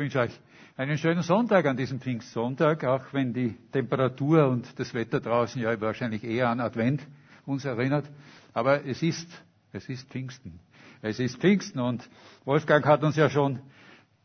[0.00, 0.40] wünsche euch
[0.78, 5.78] einen schönen Sonntag an diesem Pfingstsonntag, auch wenn die Temperatur und das Wetter draußen ja
[5.78, 7.06] wahrscheinlich eher an Advent
[7.44, 8.10] uns erinnert.
[8.54, 9.28] Aber es ist,
[9.72, 10.58] es ist Pfingsten.
[11.02, 12.08] Es ist Pfingsten und
[12.46, 13.58] Wolfgang hat uns ja schon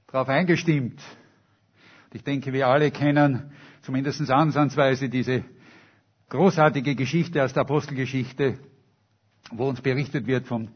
[0.08, 1.02] darauf eingestimmt.
[2.14, 3.52] Ich denke, wir alle kennen
[3.82, 5.44] zumindest ansatzweise diese
[6.30, 8.60] großartige Geschichte aus der Apostelgeschichte,
[9.52, 10.70] wo uns berichtet wird vom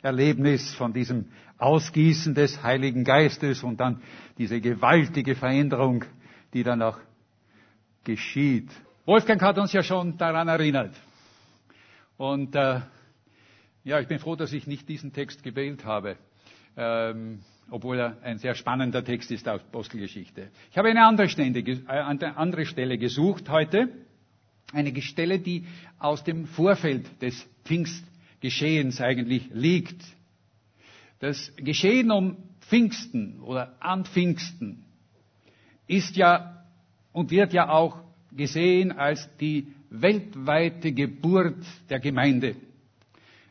[0.00, 1.26] Pfingsterlebnis, von diesem
[1.58, 4.00] Ausgießen des Heiligen Geistes und dann
[4.38, 6.04] diese gewaltige Veränderung,
[6.54, 6.98] die dann auch
[8.04, 8.70] geschieht.
[9.04, 10.94] Wolfgang hat uns ja schon daran erinnert.
[12.16, 12.80] Und äh,
[13.84, 16.16] ja, ich bin froh, dass ich nicht diesen Text gewählt habe,
[16.76, 20.48] ähm, obwohl er ein sehr spannender Text ist aus Apostelgeschichte.
[20.70, 23.88] Ich habe eine andere, Stände, äh, eine andere Stelle gesucht heute,
[24.72, 25.66] eine Stelle, die
[25.98, 27.46] aus dem Vorfeld des
[28.40, 30.02] Pfingstgeschehens eigentlich liegt.
[31.18, 34.84] Das Geschehen um Pfingsten oder an Pfingsten
[35.86, 36.64] ist ja
[37.12, 37.98] und wird ja auch
[38.34, 42.56] gesehen als die weltweite Geburt der Gemeinde.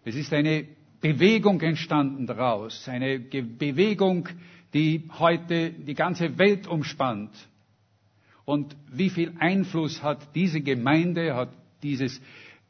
[0.05, 0.65] Es ist eine
[1.01, 4.27] Bewegung entstanden daraus, eine Bewegung,
[4.73, 7.31] die heute die ganze Welt umspannt.
[8.45, 11.49] Und wie viel Einfluss hat diese Gemeinde, hat
[11.83, 12.19] dieses,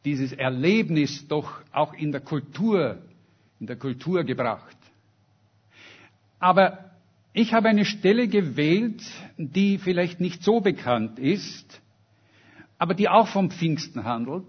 [0.05, 2.97] dieses Erlebnis doch auch in der Kultur,
[3.59, 4.77] in der Kultur gebracht.
[6.39, 6.91] Aber
[7.33, 9.01] ich habe eine Stelle gewählt,
[9.37, 11.81] die vielleicht nicht so bekannt ist,
[12.77, 14.47] aber die auch vom Pfingsten handelt,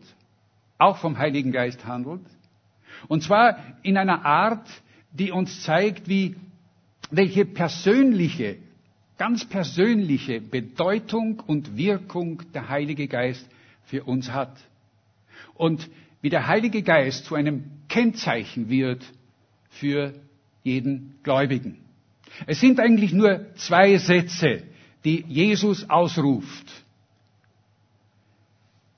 [0.79, 2.25] auch vom Heiligen Geist handelt.
[3.09, 4.69] Und zwar in einer Art,
[5.13, 6.37] die uns zeigt, wie,
[7.11, 8.59] welche persönliche
[9.21, 13.47] ganz persönliche Bedeutung und Wirkung der Heilige Geist
[13.83, 14.57] für uns hat.
[15.61, 15.91] Und
[16.23, 19.05] wie der Heilige Geist zu einem Kennzeichen wird
[19.69, 20.15] für
[20.63, 21.77] jeden Gläubigen.
[22.47, 24.63] Es sind eigentlich nur zwei Sätze,
[25.05, 26.67] die Jesus ausruft.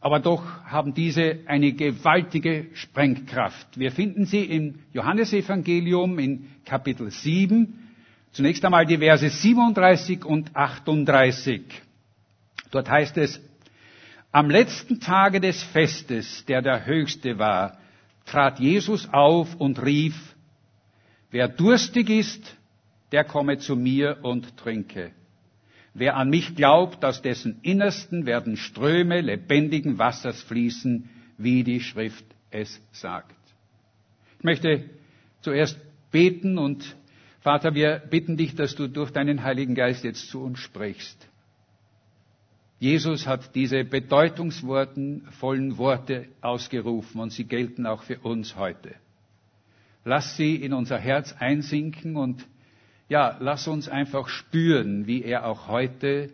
[0.00, 3.76] Aber doch haben diese eine gewaltige Sprengkraft.
[3.76, 7.76] Wir finden sie im Johannesevangelium in Kapitel 7,
[8.30, 11.62] Zunächst einmal die Verse 37 und 38.
[12.70, 13.40] Dort heißt es,
[14.32, 17.78] am letzten Tage des Festes, der der höchste war,
[18.24, 20.34] trat Jesus auf und rief,
[21.30, 22.56] wer durstig ist,
[23.12, 25.12] der komme zu mir und trinke.
[25.94, 32.24] Wer an mich glaubt, aus dessen Innersten werden Ströme lebendigen Wassers fließen, wie die Schrift
[32.50, 33.36] es sagt.
[34.38, 34.88] Ich möchte
[35.42, 35.78] zuerst
[36.10, 36.96] beten und
[37.40, 41.28] Vater, wir bitten dich, dass du durch deinen Heiligen Geist jetzt zu uns sprichst.
[42.82, 48.96] Jesus hat diese bedeutungsvollen Worte ausgerufen und sie gelten auch für uns heute.
[50.04, 52.44] Lass sie in unser Herz einsinken und
[53.08, 56.30] ja, lass uns einfach spüren, wie er auch heute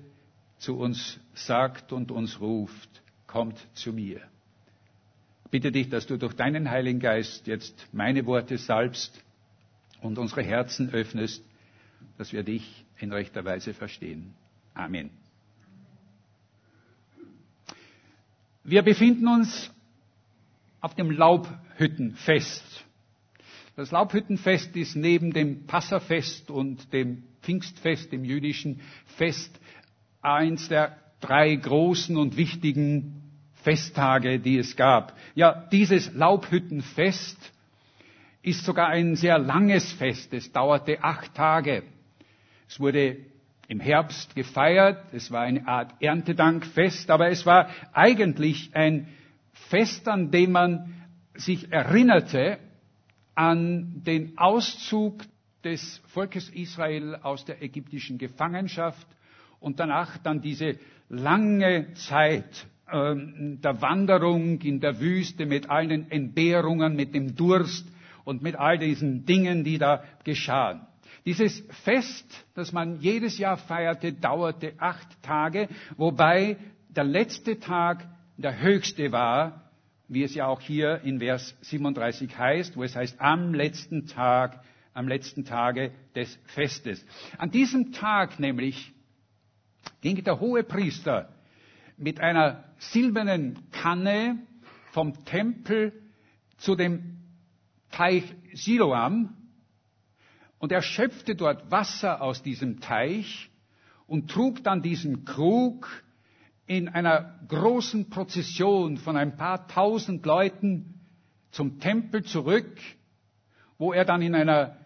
[0.56, 4.22] zu uns sagt und uns ruft, kommt zu mir.
[5.50, 9.22] Bitte dich, dass du durch deinen Heiligen Geist jetzt meine Worte salbst
[10.00, 11.44] und unsere Herzen öffnest,
[12.16, 14.32] dass wir dich in rechter Weise verstehen.
[14.72, 15.10] Amen.
[18.68, 19.70] Wir befinden uns
[20.82, 22.84] auf dem Laubhüttenfest.
[23.76, 28.82] Das Laubhüttenfest ist neben dem Passafest und dem Pfingstfest, dem jüdischen
[29.16, 29.58] Fest,
[30.20, 33.22] eins der drei großen und wichtigen
[33.62, 35.16] Festtage, die es gab.
[35.34, 37.38] Ja, dieses Laubhüttenfest
[38.42, 40.34] ist sogar ein sehr langes Fest.
[40.34, 41.84] Es dauerte acht Tage.
[42.68, 43.16] Es wurde
[43.68, 45.04] im Herbst gefeiert.
[45.12, 49.08] Es war eine Art Erntedankfest, aber es war eigentlich ein
[49.52, 50.94] Fest, an dem man
[51.34, 52.58] sich erinnerte
[53.34, 55.22] an den Auszug
[55.62, 59.06] des Volkes Israel aus der ägyptischen Gefangenschaft
[59.60, 60.78] und danach dann diese
[61.08, 67.86] lange Zeit ähm, der Wanderung in der Wüste mit allen Entbehrungen, mit dem Durst,
[68.28, 70.82] und mit all diesen Dingen, die da geschahen.
[71.24, 76.56] Dieses Fest, das man jedes Jahr feierte, dauerte acht Tage, wobei
[76.88, 78.06] der letzte Tag
[78.36, 79.70] der höchste war,
[80.08, 84.62] wie es ja auch hier in Vers 37 heißt, wo es heißt, am letzten Tag,
[84.94, 87.04] am letzten Tage des Festes.
[87.36, 88.92] An diesem Tag nämlich
[90.00, 91.28] ging der hohe Priester
[91.96, 94.38] mit einer silbernen Kanne
[94.92, 95.92] vom Tempel
[96.56, 97.18] zu dem
[97.90, 99.34] Teich Siloam
[100.58, 103.50] und er schöpfte dort Wasser aus diesem Teich
[104.06, 105.88] und trug dann diesen Krug
[106.66, 111.00] in einer großen Prozession von ein paar tausend Leuten
[111.50, 112.78] zum Tempel zurück,
[113.78, 114.76] wo er dann in einer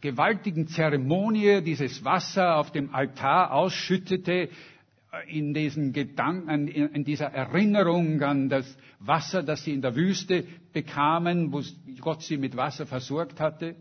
[0.00, 4.48] gewaltigen Zeremonie dieses Wasser auf dem Altar ausschüttete,
[5.26, 11.52] in diesen Gedanken, in dieser Erinnerung an das Wasser, das sie in der Wüste bekamen,
[11.52, 11.62] wo
[12.00, 13.74] Gott sie mit Wasser versorgt hatte.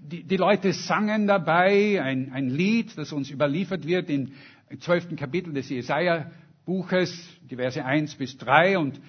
[0.00, 4.30] Die, die Leute sangen dabei ein, ein, Lied, das uns überliefert wird im
[4.80, 9.00] zwölften Kapitel des Jesaja-Buches, die Verse 1 bis 3, und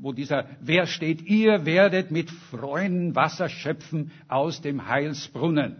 [0.00, 5.76] wo dieser Wer steht, ihr werdet mit Freuden Wasser schöpfen aus dem Heilsbrunnen.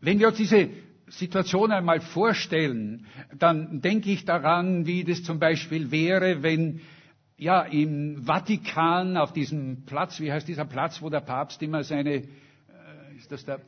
[0.00, 0.68] Wenn wir uns diese
[1.08, 3.06] Situation einmal vorstellen,
[3.38, 6.80] dann denke ich daran, wie das zum Beispiel wäre, wenn
[7.36, 12.22] ja im Vatikan auf diesem Platz, wie heißt dieser Platz, wo der Papst immer seine
[13.32, 13.60] das der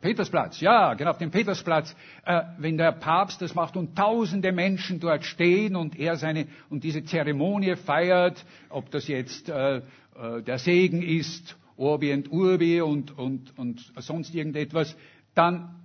[0.00, 0.60] Petersplatz?
[0.60, 1.94] Ja, genau auf dem Petersplatz.
[2.24, 6.84] Äh, wenn der Papst das macht und tausende Menschen dort stehen und er seine und
[6.84, 13.16] diese Zeremonie feiert, ob das jetzt äh, äh, der Segen ist, Orbi und Urbi und,
[13.16, 14.96] und, und sonst irgendetwas,
[15.34, 15.80] dann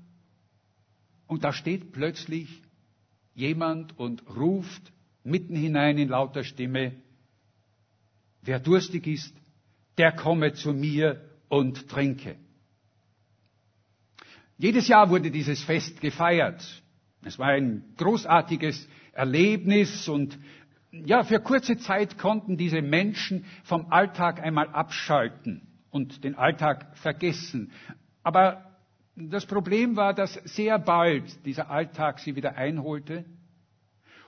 [1.27, 2.61] und da steht plötzlich
[3.35, 4.91] jemand und ruft
[5.23, 6.95] mitten hinein in lauter Stimme,
[8.41, 9.35] wer durstig ist,
[9.99, 12.35] der komme zu mir und trinke.
[14.61, 16.83] Jedes Jahr wurde dieses Fest gefeiert.
[17.23, 20.37] Es war ein großartiges Erlebnis und
[20.91, 25.61] ja, für kurze Zeit konnten diese Menschen vom Alltag einmal abschalten
[25.91, 27.71] und den Alltag vergessen.
[28.21, 28.65] Aber
[29.15, 33.23] das Problem war, dass sehr bald dieser Alltag sie wieder einholte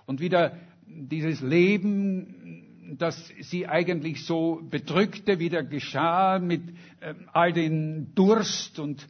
[0.05, 0.55] und wieder
[0.85, 6.61] dieses Leben, das sie eigentlich so bedrückte, wieder geschah mit
[7.01, 9.09] äh, all den Durst und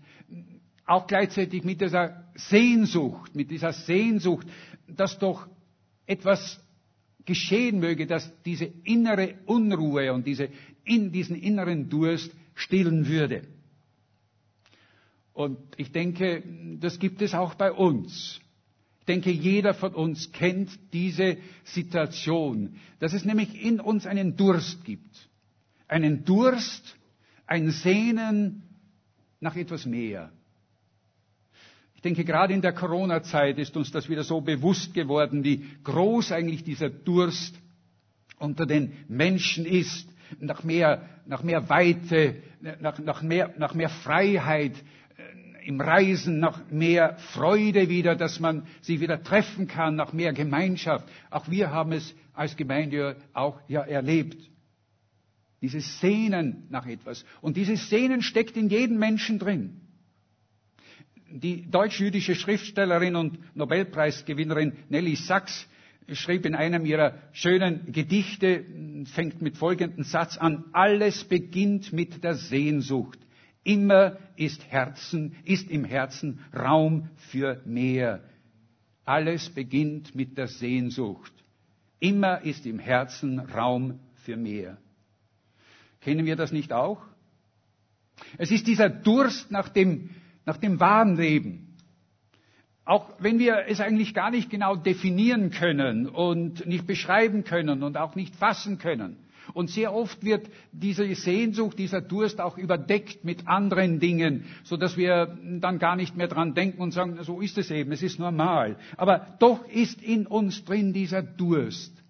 [0.85, 4.47] auch gleichzeitig mit dieser Sehnsucht, mit dieser Sehnsucht,
[4.87, 5.47] dass doch
[6.05, 6.59] etwas
[7.25, 10.49] geschehen möge, dass diese innere Unruhe und diese,
[10.83, 13.43] in diesen inneren Durst stillen würde.
[15.33, 16.43] Und ich denke,
[16.79, 18.39] das gibt es auch bei uns.
[18.99, 24.83] Ich denke, jeder von uns kennt diese Situation, dass es nämlich in uns einen Durst
[24.83, 25.29] gibt.
[25.87, 26.95] Einen Durst,
[27.47, 28.63] ein Sehnen
[29.39, 30.31] nach etwas mehr.
[32.01, 36.31] Ich denke, gerade in der Corona-Zeit ist uns das wieder so bewusst geworden, wie groß
[36.31, 37.53] eigentlich dieser Durst
[38.39, 40.09] unter den Menschen ist,
[40.39, 42.37] nach mehr, nach mehr Weite,
[42.79, 44.73] nach, nach, mehr, nach mehr Freiheit,
[45.63, 51.07] im Reisen nach mehr Freude wieder, dass man sie wieder treffen kann, nach mehr Gemeinschaft.
[51.29, 54.49] Auch wir haben es als Gemeinde auch ja erlebt.
[55.61, 57.25] Dieses Sehnen nach etwas.
[57.41, 59.81] Und dieses Sehnen steckt in jedem Menschen drin.
[61.33, 65.67] Die deutsch-jüdische Schriftstellerin und Nobelpreisgewinnerin Nelly Sachs
[66.11, 68.65] schrieb in einem ihrer schönen Gedichte,
[69.13, 73.19] fängt mit folgendem Satz an, alles beginnt mit der Sehnsucht.
[73.63, 78.23] Immer ist Herzen, ist im Herzen Raum für mehr.
[79.05, 81.31] Alles beginnt mit der Sehnsucht.
[81.99, 84.77] Immer ist im Herzen Raum für mehr.
[86.01, 87.01] Kennen wir das nicht auch?
[88.37, 90.09] Es ist dieser Durst nach dem,
[90.45, 91.77] nach dem wahren Leben.
[92.83, 97.95] Auch wenn wir es eigentlich gar nicht genau definieren können und nicht beschreiben können und
[97.97, 99.17] auch nicht fassen können.
[99.53, 104.97] Und sehr oft wird diese Sehnsucht, dieser Durst auch überdeckt mit anderen Dingen, so dass
[104.97, 108.19] wir dann gar nicht mehr dran denken und sagen, so ist es eben, es ist
[108.19, 108.77] normal.
[108.97, 112.03] Aber doch ist in uns drin dieser Durst.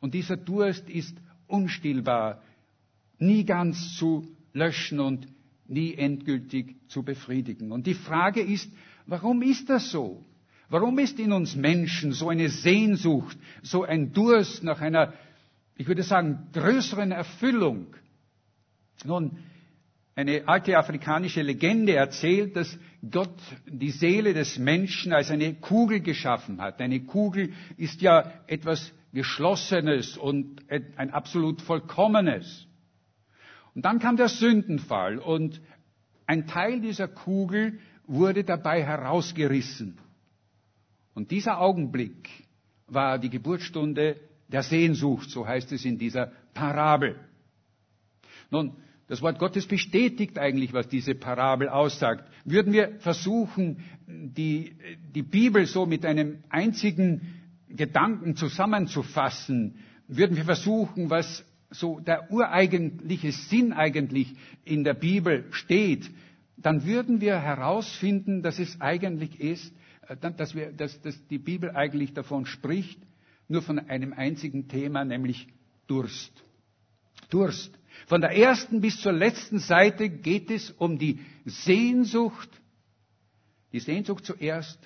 [0.00, 2.42] Und dieser Durst ist unstillbar,
[3.18, 5.26] nie ganz zu löschen und
[5.66, 7.72] nie endgültig zu befriedigen.
[7.72, 8.70] Und die Frage ist,
[9.06, 10.24] warum ist das so?
[10.68, 15.12] Warum ist in uns Menschen so eine Sehnsucht, so ein Durst nach einer
[15.76, 17.86] ich würde sagen, größeren Erfüllung.
[19.04, 19.38] Nun,
[20.16, 22.78] eine alte afrikanische Legende erzählt, dass
[23.10, 23.34] Gott
[23.66, 26.80] die Seele des Menschen als eine Kugel geschaffen hat.
[26.80, 32.66] Eine Kugel ist ja etwas Geschlossenes und ein absolut Vollkommenes.
[33.74, 35.60] Und dann kam der Sündenfall und
[36.26, 39.98] ein Teil dieser Kugel wurde dabei herausgerissen.
[41.14, 42.28] Und dieser Augenblick
[42.86, 47.16] war die Geburtsstunde der Sehnsucht, so heißt es in dieser Parabel.
[48.50, 48.76] Nun,
[49.06, 52.24] das Wort Gottes bestätigt eigentlich, was diese Parabel aussagt.
[52.44, 54.76] Würden wir versuchen, die,
[55.14, 57.20] die Bibel so mit einem einzigen
[57.68, 59.78] Gedanken zusammenzufassen,
[60.08, 66.10] würden wir versuchen, was so der ureigentliche Sinn eigentlich in der Bibel steht,
[66.56, 69.74] dann würden wir herausfinden, dass es eigentlich ist,
[70.08, 73.00] äh, dass, wir, dass, dass die Bibel eigentlich davon spricht,
[73.48, 75.48] nur von einem einzigen Thema, nämlich
[75.86, 76.32] Durst.
[77.30, 77.78] Durst.
[78.06, 82.48] Von der ersten bis zur letzten Seite geht es um die Sehnsucht,
[83.72, 84.78] die Sehnsucht zuerst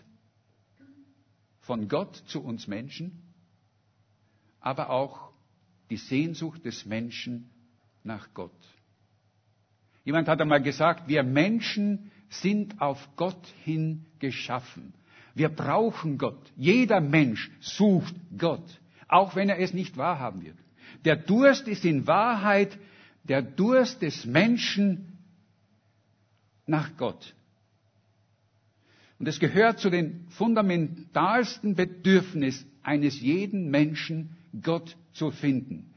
[1.60, 3.22] von Gott zu uns Menschen,
[4.60, 5.27] aber auch
[5.90, 7.50] die Sehnsucht des Menschen
[8.04, 8.52] nach Gott.
[10.04, 14.94] Jemand hat einmal gesagt, wir Menschen sind auf Gott hin geschaffen.
[15.34, 16.52] Wir brauchen Gott.
[16.56, 20.56] Jeder Mensch sucht Gott, auch wenn er es nicht wahrhaben wird.
[21.04, 22.78] Der Durst ist in Wahrheit
[23.24, 25.18] der Durst des Menschen
[26.66, 27.34] nach Gott.
[29.18, 35.94] Und es gehört zu den fundamentalsten Bedürfnissen eines jeden Menschen, Gott zu finden.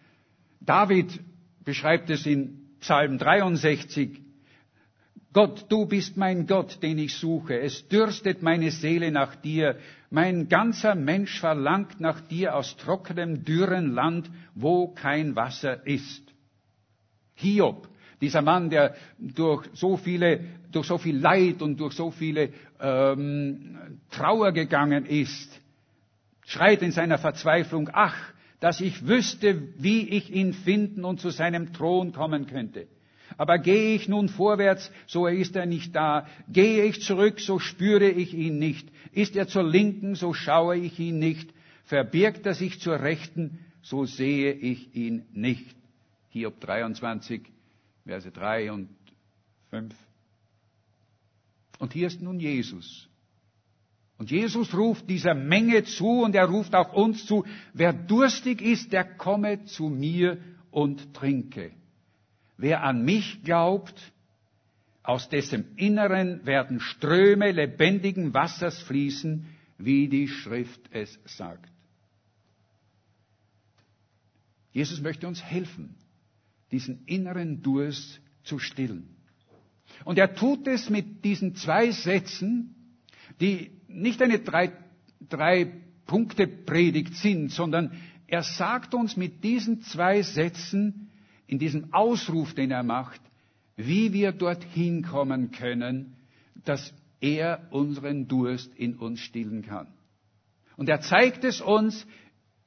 [0.60, 1.20] David
[1.63, 4.22] beschreibt es in Psalm 63.
[5.34, 7.60] Gott, du bist mein Gott, den ich suche.
[7.60, 9.77] Es dürstet meine Seele nach dir.
[10.10, 16.22] Mein ganzer Mensch verlangt nach dir aus trockenem, dürren Land, wo kein Wasser ist.
[17.36, 17.88] Hiob,
[18.20, 20.41] dieser Mann, der durch so viele,
[20.72, 22.50] durch so viel Leid und durch so viele
[22.81, 25.62] ähm, Trauer gegangen ist,
[26.46, 31.74] schreit in seiner Verzweiflung, ach, dass ich wüsste, wie ich ihn finden und zu seinem
[31.74, 32.88] Thron kommen könnte.
[33.38, 36.27] Aber gehe ich nun vorwärts, so ist er nicht da.
[36.48, 38.88] Gehe ich zurück, so spüre ich ihn nicht.
[39.13, 41.51] Ist er zur Linken, so schaue ich ihn nicht.
[41.86, 45.75] Verbirgt er sich zur Rechten, so sehe ich ihn nicht.
[46.30, 47.41] Hiob 23,
[48.06, 48.89] Verse 3 und
[49.72, 49.96] 5.
[51.80, 53.10] Und hier ist nun Jesus.
[54.22, 58.94] Und Jesus ruft dieser Menge zu und er ruft auch uns zu, wer durstig ist,
[58.94, 60.38] der komme zu mir
[60.70, 61.72] und trinke.
[62.56, 63.96] Wer an mich glaubt,
[65.01, 69.48] aus dessen Inneren werden Ströme lebendigen Wassers fließen,
[69.80, 71.72] wie die Schrift es sagt.
[74.72, 75.96] Jesus möchte uns helfen,
[76.72, 79.16] diesen inneren Durst zu stillen.
[80.06, 82.75] Und er tut es mit diesen zwei Sätzen,
[83.40, 84.71] die nicht eine drei,
[85.29, 85.71] drei
[86.05, 87.91] Punkte Predigt sind, sondern
[88.27, 91.10] er sagt uns mit diesen zwei Sätzen,
[91.48, 93.21] in diesem Ausruf, den er macht,
[93.75, 96.15] wie wir dorthin kommen können,
[96.65, 99.88] dass er unseren Durst in uns stillen kann.
[100.77, 102.07] Und er zeigt es uns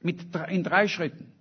[0.01, 1.31] mit, in drei Schritten.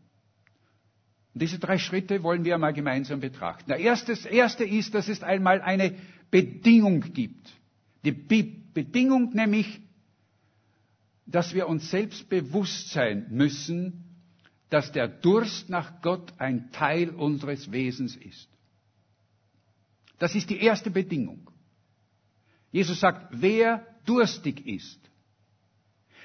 [1.35, 3.69] Und diese drei Schritte wollen wir einmal gemeinsam betrachten.
[3.69, 5.95] Der erste, ist, dass es einmal eine
[6.31, 7.53] Bedingung gibt.
[8.05, 8.13] Die
[8.75, 9.81] Bedingung nämlich,
[11.27, 14.05] dass wir uns selbst bewusst sein müssen,
[14.69, 18.49] dass der Durst nach Gott ein Teil unseres Wesens ist.
[20.19, 21.51] Das ist die erste Bedingung.
[22.73, 25.01] Jesus sagt, wer durstig ist,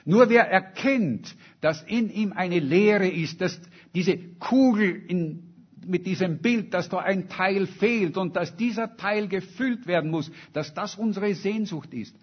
[0.06, 3.60] nur wer erkennt, dass in ihm eine Leere ist, dass
[3.94, 9.28] diese Kugel in, mit diesem Bild, dass da ein Teil fehlt und dass dieser Teil
[9.28, 12.16] gefüllt werden muss, dass das unsere Sehnsucht ist,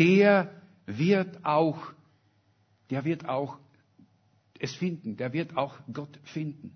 [0.00, 0.50] der
[0.86, 1.92] wird auch,
[2.88, 3.58] der wird auch
[4.58, 6.72] es finden, der wird auch Gott finden.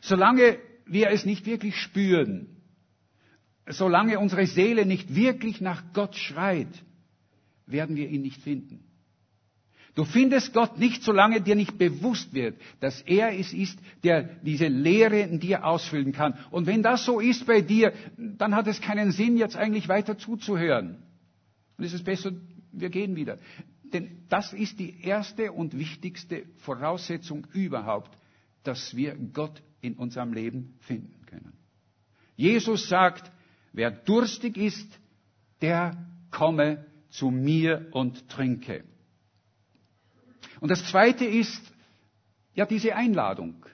[0.00, 2.56] Solange wir es nicht wirklich spüren,
[3.66, 6.82] solange unsere Seele nicht wirklich nach Gott schreit,
[7.66, 8.82] werden wir ihn nicht finden.
[9.94, 14.66] Du findest Gott nicht, solange dir nicht bewusst wird, dass er es ist, der diese
[14.66, 16.38] Lehre in dir ausfüllen kann.
[16.50, 20.16] Und wenn das so ist bei dir, dann hat es keinen Sinn, jetzt eigentlich weiter
[20.16, 21.02] zuzuhören.
[21.76, 22.32] Es ist besser,
[22.72, 23.38] wir gehen wieder.
[23.92, 28.16] Denn das ist die erste und wichtigste Voraussetzung überhaupt,
[28.64, 31.52] dass wir Gott in unserem Leben finden können.
[32.36, 33.30] Jesus sagt,
[33.74, 34.98] wer durstig ist,
[35.60, 38.84] der komme zu mir und trinke.
[40.62, 41.60] Und das Zweite ist
[42.54, 43.66] ja diese Einladung.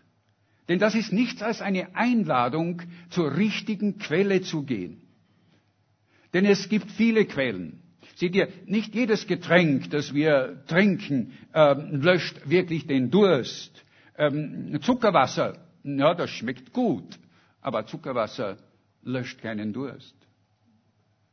[0.71, 2.80] Denn das ist nichts als eine Einladung,
[3.11, 5.02] zur richtigen Quelle zu gehen.
[6.33, 7.83] Denn es gibt viele Quellen.
[8.16, 13.85] Seht ihr, nicht jedes Getränk, das wir trinken, ähm, löscht wirklich den Durst.
[14.16, 17.18] Ähm, Zuckerwasser, ja, das schmeckt gut,
[17.61, 18.57] aber Zuckerwasser
[19.02, 20.16] löscht keinen Durst.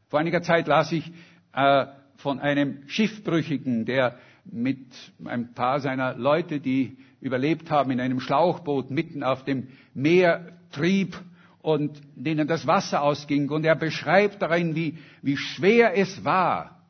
[0.09, 1.09] Vor einiger Zeit las ich
[1.53, 1.85] äh,
[2.17, 4.87] von einem Schiffbrüchigen, der mit
[5.23, 11.19] ein paar seiner Leute, die überlebt haben, in einem Schlauchboot mitten auf dem Meer trieb
[11.61, 13.49] und denen das Wasser ausging.
[13.49, 16.85] Und er beschreibt darin, wie, wie schwer es war,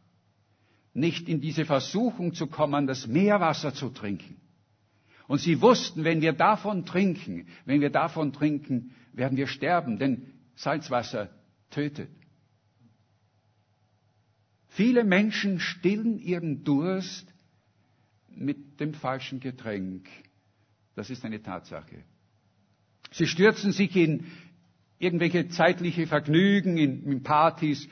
[0.94, 4.38] nicht in diese Versuchung zu kommen, das Meerwasser zu trinken.
[5.28, 10.34] Und sie wussten, wenn wir davon trinken, wenn wir davon trinken, werden wir sterben, denn
[10.56, 11.30] Salzwasser
[11.72, 12.10] tötet.
[14.68, 17.34] Viele Menschen stillen ihren Durst
[18.36, 20.08] mit dem falschen Getränk.
[20.96, 22.04] Das ist eine Tatsache.
[23.12, 24.26] Sie stürzen sich in
[25.00, 27.88] irgendwelche zeitliche Vergnügen, in, in Partys.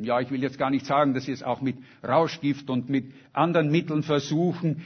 [0.00, 3.12] Ja, ich will jetzt gar nicht sagen, dass sie es auch mit Rauschgift und mit
[3.32, 4.82] anderen Mitteln versuchen.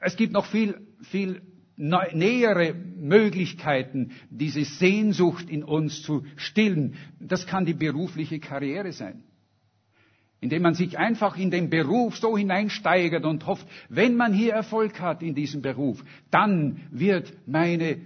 [0.00, 1.42] Es gibt noch viel, viel
[1.76, 6.94] nähere Möglichkeiten, diese Sehnsucht in uns zu stillen.
[7.20, 9.24] Das kann die berufliche Karriere sein.
[10.42, 15.00] Indem man sich einfach in den Beruf so hineinsteigert und hofft, wenn man hier Erfolg
[15.00, 17.98] hat in diesem Beruf, dann wird meine,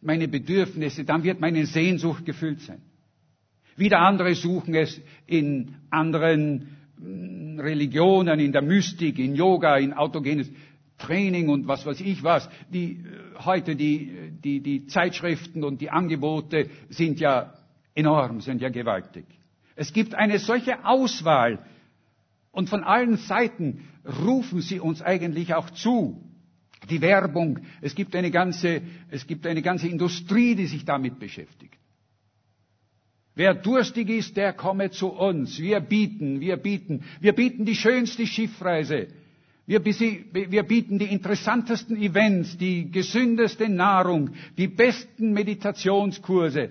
[0.00, 2.80] meine Bedürfnisse, dann wird meine Sehnsucht gefüllt sein.
[3.76, 10.50] Wieder andere suchen es in anderen mm, Religionen, in der Mystik, in Yoga, in autogenes
[10.96, 12.48] Training und was weiß ich was.
[12.70, 17.52] Die, äh, heute die, die, die Zeitschriften und die Angebote sind ja
[17.94, 19.26] enorm, sind ja gewaltig.
[19.76, 21.58] Es gibt eine solche Auswahl
[22.54, 23.80] und von allen Seiten
[24.24, 26.22] rufen sie uns eigentlich auch zu.
[26.88, 31.74] Die Werbung, es gibt eine ganze, es gibt eine ganze Industrie, die sich damit beschäftigt.
[33.34, 35.58] Wer durstig ist, der komme zu uns.
[35.58, 39.08] Wir bieten, wir bieten, wir bieten die schönste Schiffreise.
[39.66, 46.70] Wir, wir, bieten die interessantesten Events, die gesündeste Nahrung, die besten Meditationskurse,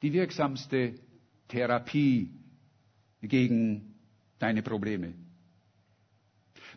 [0.00, 0.94] die wirksamste
[1.48, 2.30] Therapie
[3.20, 3.93] gegen
[4.38, 5.14] deine Probleme.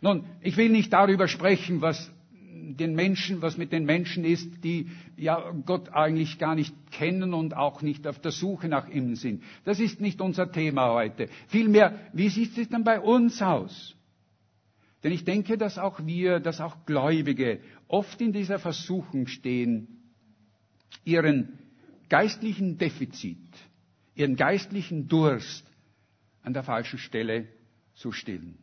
[0.01, 2.11] Nun, ich will nicht darüber sprechen, was
[2.75, 7.55] den Menschen, was mit den Menschen ist, die ja Gott eigentlich gar nicht kennen und
[7.55, 9.43] auch nicht auf der Suche nach ihm sind.
[9.63, 11.27] Das ist nicht unser Thema heute.
[11.47, 13.95] Vielmehr, wie sieht es denn bei uns aus?
[15.03, 19.87] Denn ich denke, dass auch wir, dass auch Gläubige oft in dieser Versuchung stehen,
[21.05, 21.59] ihren
[22.09, 23.37] geistlichen Defizit,
[24.15, 25.66] ihren geistlichen Durst
[26.47, 27.45] an der falschen Stelle
[27.93, 28.57] zu stillen.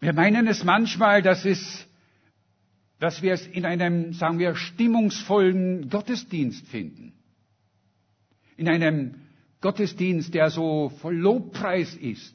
[0.00, 1.86] Wir meinen es manchmal, dass es,
[2.98, 7.12] dass wir es in einem, sagen wir, stimmungsvollen Gottesdienst finden.
[8.56, 9.16] In einem
[9.60, 12.34] Gottesdienst, der so voll Lobpreis ist.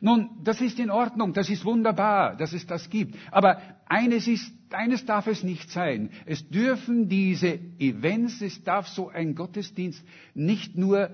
[0.00, 3.16] Nun, das ist in Ordnung, das ist wunderbar, dass es das gibt.
[3.30, 6.08] Aber eines ist, eines darf es nicht sein.
[6.24, 10.02] Es dürfen diese Events, es darf so ein Gottesdienst
[10.34, 11.10] nicht nur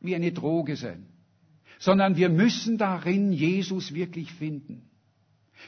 [0.00, 1.06] wie eine Droge sein,
[1.78, 4.88] sondern wir müssen darin Jesus wirklich finden.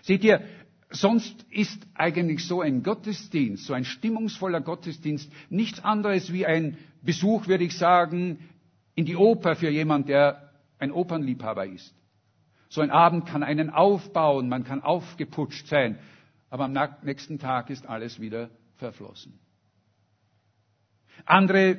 [0.03, 0.43] Seht ihr,
[0.91, 7.47] sonst ist eigentlich so ein Gottesdienst, so ein stimmungsvoller Gottesdienst nichts anderes wie ein Besuch,
[7.47, 8.39] würde ich sagen,
[8.95, 11.95] in die Oper für jemand, der ein Opernliebhaber ist.
[12.69, 15.99] So ein Abend kann einen aufbauen, man kann aufgeputscht sein,
[16.51, 19.39] aber am nächsten Tag ist alles wieder verflossen.
[21.25, 21.79] Andere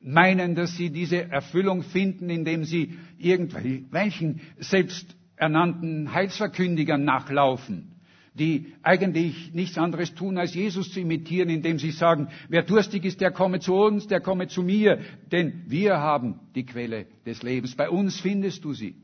[0.00, 7.96] meinen, dass sie diese Erfüllung finden, indem sie irgendwelchen selbsternannten Heilsverkündigern nachlaufen,
[8.34, 13.20] die eigentlich nichts anderes tun, als Jesus zu imitieren, indem sie sagen, wer durstig ist,
[13.20, 15.00] der komme zu uns, der komme zu mir,
[15.32, 17.74] denn wir haben die Quelle des Lebens.
[17.74, 18.94] Bei uns findest du sie.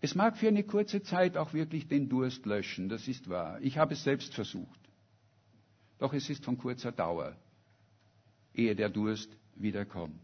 [0.00, 3.58] Es mag für eine kurze Zeit auch wirklich den Durst löschen, das ist wahr.
[3.62, 4.78] Ich habe es selbst versucht.
[5.98, 7.36] Doch es ist von kurzer Dauer,
[8.54, 10.20] ehe der Durst wiederkommt.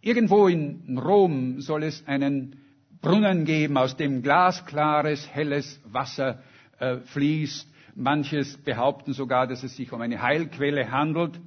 [0.00, 2.56] Irgendwo in Rom soll es einen
[3.02, 6.42] Brunnen geben, aus dem glasklares, helles Wasser
[6.78, 7.68] äh, fließt.
[7.94, 11.40] Manches behaupten sogar, dass es sich um eine Heilquelle handelt.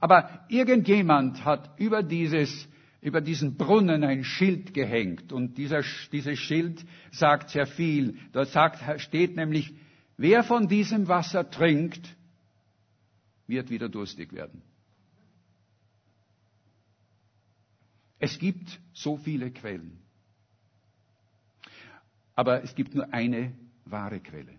[0.00, 2.68] Aber irgendjemand hat über dieses
[3.00, 5.32] über diesen Brunnen ein Schild gehängt.
[5.32, 8.16] Und dieser, dieses Schild sagt sehr viel.
[8.32, 9.72] Dort sagt, steht nämlich,
[10.16, 12.16] wer von diesem Wasser trinkt,
[13.48, 14.62] wird wieder durstig werden.
[18.20, 19.98] Es gibt so viele Quellen.
[22.34, 23.52] Aber es gibt nur eine
[23.84, 24.54] wahre Quelle.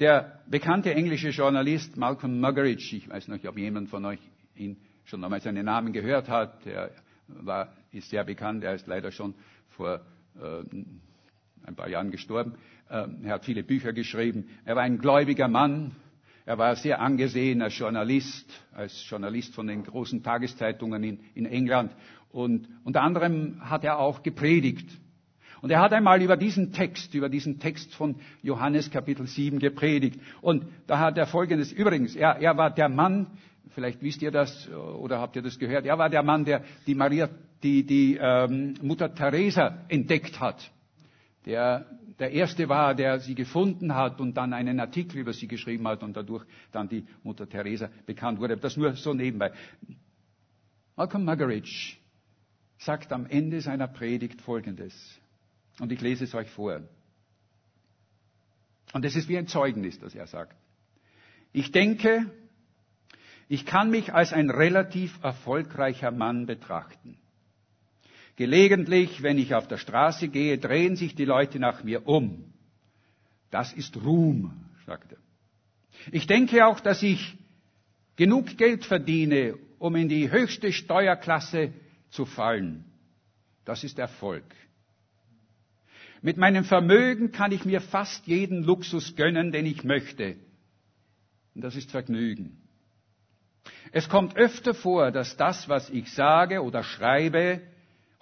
[0.00, 4.20] Der bekannte englische Journalist Malcolm Muggeridge, ich weiß nicht, ob jemand von euch
[4.54, 6.66] ihn schon einmal seinen Namen gehört hat.
[6.66, 6.90] Er
[7.28, 8.64] war, ist sehr bekannt.
[8.64, 9.34] Er ist leider schon
[9.70, 10.00] vor
[10.36, 10.62] äh,
[11.64, 12.54] ein paar Jahren gestorben.
[12.88, 14.48] Äh, er hat viele Bücher geschrieben.
[14.64, 15.94] Er war ein gläubiger Mann.
[16.50, 21.92] Er war sehr angesehen als Journalist, als Journalist von den großen Tageszeitungen in, in England.
[22.32, 24.90] Und unter anderem hat er auch gepredigt.
[25.62, 30.18] Und er hat einmal über diesen Text, über diesen Text von Johannes Kapitel 7 gepredigt.
[30.40, 33.28] Und da hat er Folgendes, übrigens, er, er war der Mann,
[33.72, 35.86] Vielleicht wisst ihr das oder habt ihr das gehört.
[35.86, 37.28] Er war der Mann, der die Maria,
[37.62, 40.72] die, die ähm, Mutter Teresa entdeckt hat.
[41.46, 41.86] Der
[42.20, 46.02] der erste war, der sie gefunden hat und dann einen Artikel über sie geschrieben hat
[46.02, 48.56] und dadurch dann die Mutter Teresa bekannt wurde.
[48.58, 49.52] Das nur so nebenbei.
[50.96, 51.96] Malcolm Muggeridge
[52.78, 54.94] sagt am Ende seiner Predigt Folgendes.
[55.80, 56.82] Und ich lese es euch vor.
[58.92, 60.54] Und es ist wie ein Zeugnis, das er sagt.
[61.52, 62.30] Ich denke,
[63.48, 67.16] ich kann mich als ein relativ erfolgreicher Mann betrachten.
[68.40, 72.54] Gelegentlich, wenn ich auf der Straße gehe, drehen sich die Leute nach mir um.
[73.50, 75.18] Das ist Ruhm, sagt er.
[76.10, 77.36] Ich denke auch, dass ich
[78.16, 81.74] genug Geld verdiene, um in die höchste Steuerklasse
[82.08, 82.86] zu fallen.
[83.66, 84.46] Das ist Erfolg.
[86.22, 90.36] Mit meinem Vermögen kann ich mir fast jeden Luxus gönnen, den ich möchte.
[91.54, 92.56] Und das ist Vergnügen.
[93.92, 97.60] Es kommt öfter vor, dass das, was ich sage oder schreibe,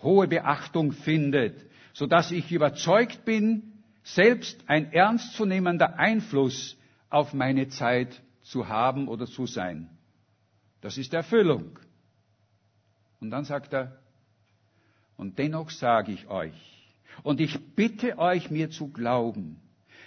[0.03, 6.77] hohe Beachtung findet, so dass ich überzeugt bin, selbst ein ernstzunehmender Einfluss
[7.11, 9.91] auf meine Zeit zu haben oder zu sein.
[10.81, 11.79] Das ist Erfüllung.
[13.21, 13.99] Und dann sagt er,
[15.17, 16.55] und dennoch sage ich euch,
[17.25, 19.61] und ich bitte euch mir zu glauben,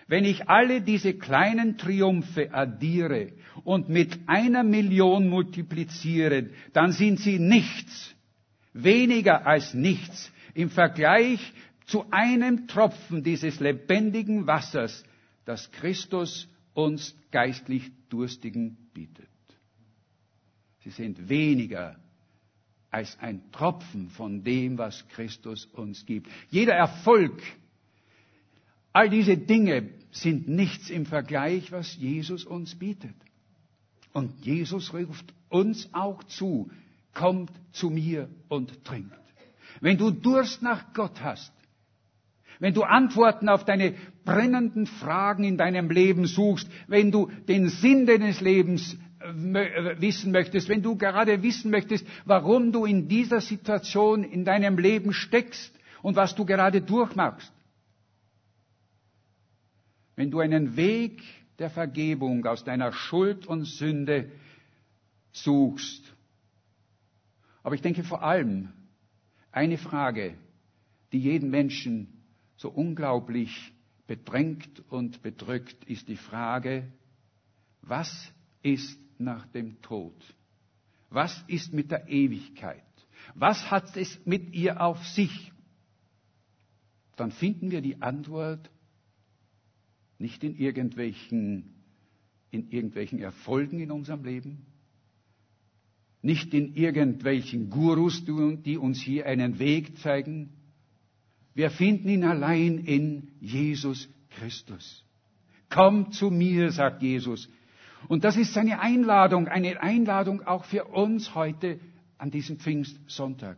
[0.08, 7.40] wenn ich alle diese kleinen Triumphe addiere und mit einer Million multipliziere, dann sind sie
[7.40, 8.16] nichts,
[8.74, 11.54] weniger als nichts im Vergleich
[11.86, 15.04] zu einem Tropfen dieses lebendigen Wassers,
[15.46, 19.28] das Christus uns geistlich Durstigen bietet.
[20.84, 21.98] Sie sind weniger
[22.90, 26.28] als ein Tropfen von dem, was Christus uns gibt.
[26.50, 27.42] Jeder Erfolg,
[28.92, 33.16] all diese Dinge sind nichts im Vergleich, was Jesus uns bietet.
[34.14, 36.70] Und Jesus ruft uns auch zu,
[37.14, 39.14] kommt zu mir und trinkt.
[39.80, 41.52] Wenn du Durst nach Gott hast,
[42.60, 48.06] wenn du Antworten auf deine brennenden Fragen in deinem Leben suchst, wenn du den Sinn
[48.06, 48.98] deines Lebens
[49.98, 55.14] wissen möchtest, wenn du gerade wissen möchtest, warum du in dieser Situation in deinem Leben
[55.14, 57.52] steckst und was du gerade durchmachst.
[60.16, 61.22] Wenn du einen Weg
[61.60, 64.32] der Vergebung aus deiner Schuld und Sünde
[65.32, 66.04] suchst.
[67.64, 68.70] Aber ich denke vor allem
[69.52, 70.36] eine Frage,
[71.12, 72.24] die jeden Menschen
[72.56, 73.74] so unglaublich
[74.08, 76.92] bedrängt und bedrückt, ist die Frage,
[77.82, 80.16] was ist nach dem Tod?
[81.10, 82.84] Was ist mit der Ewigkeit?
[83.36, 85.52] Was hat es mit ihr auf sich?
[87.16, 88.70] Dann finden wir die Antwort
[90.18, 91.74] nicht in irgendwelchen,
[92.52, 94.66] in irgendwelchen Erfolgen in unserem Leben,
[96.22, 100.54] nicht in irgendwelchen Gurus, die uns hier einen Weg zeigen.
[101.54, 105.04] Wir finden ihn allein in Jesus Christus.
[105.70, 107.50] Komm zu mir, sagt Jesus,
[108.08, 111.80] und das ist seine Einladung, eine Einladung auch für uns heute
[112.18, 113.58] an diesem Pfingstsonntag.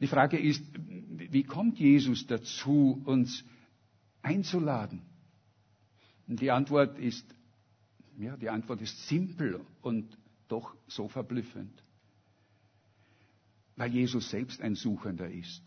[0.00, 3.44] Die Frage ist, wie kommt Jesus dazu, uns
[4.22, 5.02] einzuladen?
[6.26, 7.24] Und die Antwort ist,
[8.18, 10.16] ja, die Antwort ist simpel und
[10.48, 11.82] doch so verblüffend.
[13.76, 15.62] Weil Jesus selbst ein Suchender ist.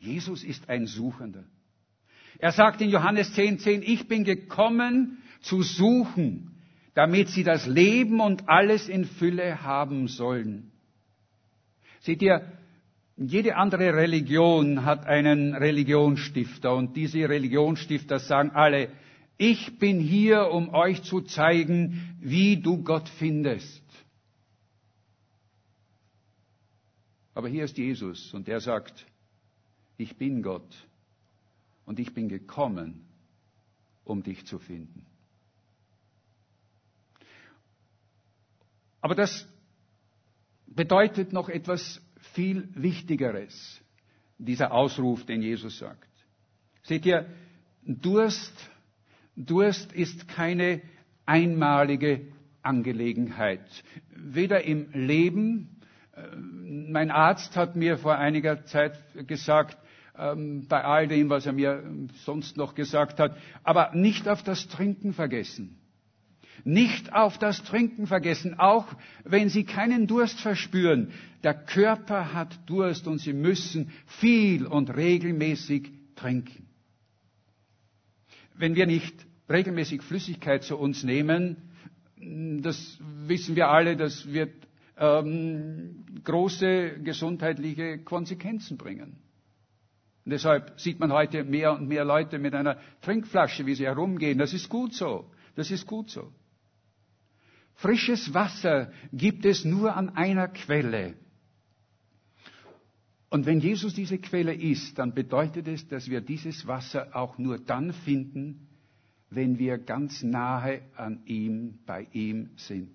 [0.00, 1.44] Jesus ist ein Suchender.
[2.38, 6.56] Er sagt in Johannes 10, 10, ich bin gekommen zu suchen,
[6.94, 10.72] damit sie das Leben und alles in Fülle haben sollen.
[12.00, 12.50] Seht ihr,
[13.16, 18.88] jede andere Religion hat einen Religionsstifter und diese Religionsstifter sagen alle,
[19.40, 23.82] ich bin hier, um euch zu zeigen, wie du Gott findest.
[27.32, 29.06] Aber hier ist Jesus und er sagt,
[29.96, 30.86] ich bin Gott
[31.86, 33.08] und ich bin gekommen,
[34.04, 35.06] um dich zu finden.
[39.00, 39.48] Aber das
[40.66, 42.02] bedeutet noch etwas
[42.34, 43.80] viel Wichtigeres,
[44.36, 46.10] dieser Ausruf, den Jesus sagt.
[46.82, 47.26] Seht ihr,
[47.82, 48.52] Durst,
[49.36, 50.80] Durst ist keine
[51.26, 52.22] einmalige
[52.62, 53.60] Angelegenheit.
[54.14, 55.80] Weder im Leben,
[56.14, 59.78] äh, mein Arzt hat mir vor einiger Zeit gesagt,
[60.18, 61.82] ähm, bei all dem, was er mir
[62.24, 63.36] sonst noch gesagt hat.
[63.62, 65.76] Aber nicht auf das Trinken vergessen.
[66.64, 68.86] Nicht auf das Trinken vergessen, auch
[69.24, 71.12] wenn Sie keinen Durst verspüren.
[71.42, 76.66] Der Körper hat Durst und Sie müssen viel und regelmäßig trinken.
[78.60, 81.56] Wenn wir nicht regelmäßig Flüssigkeit zu uns nehmen,
[82.62, 84.52] das wissen wir alle, das wird
[84.98, 89.16] ähm, große gesundheitliche Konsequenzen bringen.
[90.26, 94.36] Und deshalb sieht man heute mehr und mehr Leute mit einer Trinkflasche, wie sie herumgehen.
[94.38, 95.30] Das ist gut so.
[95.56, 96.30] Das ist gut so.
[97.76, 101.14] Frisches Wasser gibt es nur an einer Quelle.
[103.30, 107.58] Und wenn Jesus diese Quelle ist, dann bedeutet es, dass wir dieses Wasser auch nur
[107.58, 108.66] dann finden,
[109.30, 112.90] wenn wir ganz nahe an ihm, bei ihm sind.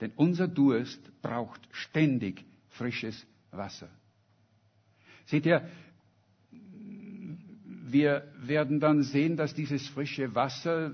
[0.00, 3.88] Denn unser Durst braucht ständig frisches Wasser.
[5.26, 5.68] Seht ihr,
[7.86, 10.92] wir werden dann sehen, dass dieses frische Wasser,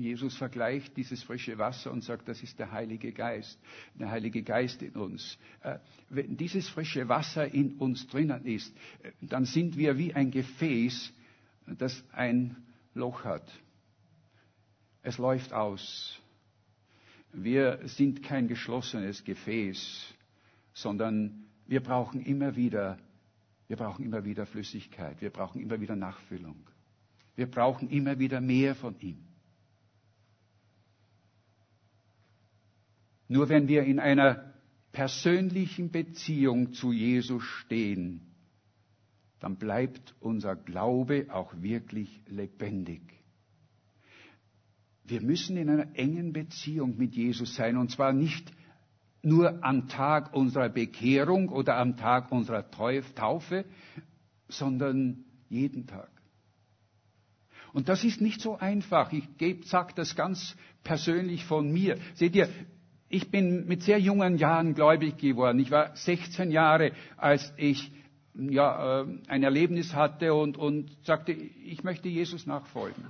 [0.00, 3.58] Jesus vergleicht dieses frische Wasser und sagt, das ist der Heilige Geist,
[3.94, 5.38] der Heilige Geist in uns.
[5.62, 5.78] Äh,
[6.08, 11.12] wenn dieses frische Wasser in uns drinnen ist, äh, dann sind wir wie ein Gefäß,
[11.66, 12.56] das ein
[12.94, 13.50] Loch hat.
[15.02, 16.18] Es läuft aus.
[17.32, 20.14] Wir sind kein geschlossenes Gefäß,
[20.72, 22.98] sondern wir brauchen immer wieder,
[23.68, 26.56] wir brauchen immer wieder Flüssigkeit, wir brauchen immer wieder Nachfüllung.
[27.36, 29.33] Wir brauchen immer wieder mehr von ihm.
[33.28, 34.54] Nur wenn wir in einer
[34.92, 38.20] persönlichen Beziehung zu Jesus stehen,
[39.40, 43.02] dann bleibt unser Glaube auch wirklich lebendig.
[45.04, 48.50] Wir müssen in einer engen Beziehung mit Jesus sein, und zwar nicht
[49.22, 53.64] nur am Tag unserer Bekehrung oder am Tag unserer Taufe,
[54.48, 56.10] sondern jeden Tag.
[57.72, 59.12] Und das ist nicht so einfach.
[59.12, 59.28] Ich
[59.66, 61.98] sage das ganz persönlich von mir.
[62.14, 62.48] Seht ihr,
[63.14, 65.60] ich bin mit sehr jungen Jahren gläubig geworden.
[65.60, 67.92] Ich war 16 Jahre, als ich
[68.34, 73.04] ja, äh, ein Erlebnis hatte und, und sagte, ich möchte Jesus nachfolgen.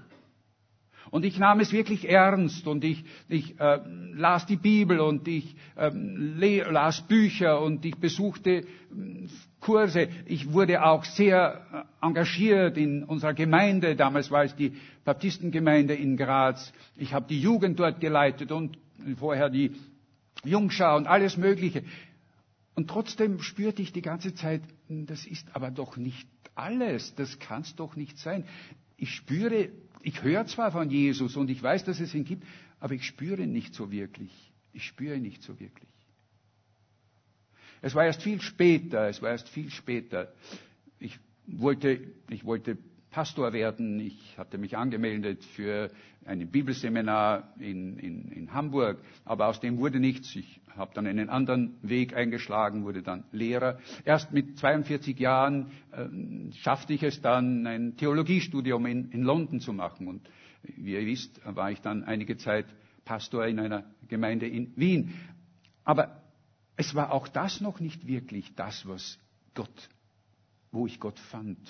[1.11, 3.81] Und ich nahm es wirklich ernst und ich, ich äh,
[4.13, 8.65] las die Bibel und ich äh, las Bücher und ich besuchte äh,
[9.61, 10.09] Kurse.
[10.27, 13.97] Ich wurde auch sehr äh, engagiert in unserer Gemeinde.
[13.97, 14.73] Damals war es die
[15.05, 16.73] Baptistengemeinde in Graz.
[16.97, 18.79] Ich habe die Jugend dort geleitet und
[19.19, 19.73] vorher die
[20.45, 21.85] Jungschau und alles Mögliche.
[22.75, 27.39] Und trotzdem spürte ich die ganze Zeit, hm, das ist aber doch nicht alles, das
[27.39, 28.45] kann es doch nicht sein.
[28.97, 29.71] Ich spüre
[30.05, 32.45] ich höre zwar von Jesus und ich weiß, dass es ihn gibt,
[32.79, 34.31] aber ich spüre nicht so wirklich.
[34.75, 35.89] Ich spüre nicht so wirklich.
[37.81, 40.31] Es war erst viel später, es war erst viel später.
[40.99, 42.77] Ich wollte, ich wollte
[43.15, 44.01] Pastor werden.
[44.01, 45.89] Ich hatte mich angemeldet für
[46.25, 50.35] ein Bibelseminar in, in, in Hamburg, aber aus dem wurde nichts.
[50.35, 53.79] Ich habe dann einen anderen Weg eingeschlagen, wurde dann Lehrer.
[54.05, 59.73] Erst mit 42 Jahren äh, schaffte ich es dann, ein Theologiestudium in, in London zu
[59.73, 60.09] machen.
[60.09, 60.29] Und
[60.65, 62.67] wie ihr wisst, war ich dann einige Zeit
[63.05, 65.15] Pastor in einer Gemeinde in Wien.
[65.85, 66.21] Aber
[66.77, 69.21] es war auch das noch nicht wirklich das, was
[69.55, 69.89] Gott,
[70.73, 71.61] wo ich Gott fand.